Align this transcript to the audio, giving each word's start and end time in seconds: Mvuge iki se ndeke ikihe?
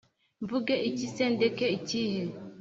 Mvuge 0.43 0.75
iki 0.89 1.05
se 1.13 1.23
ndeke 1.33 1.65
ikihe? 1.77 2.21